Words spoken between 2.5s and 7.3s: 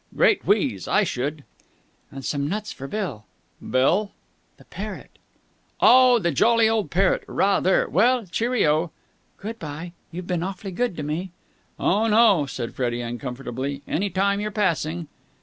for Bill!" "Bill?" "The parrot." "Oh, the jolly old parrot!